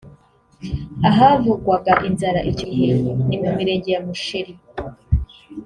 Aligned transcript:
Ahavugwaga 1.09 1.93
inzara 2.07 2.39
icyo 2.51 2.65
gihe 2.73 2.89
ni 3.29 3.37
mu 3.43 3.49
mirenge 3.57 3.89
ya 3.93 4.01
Musheri 4.05 4.53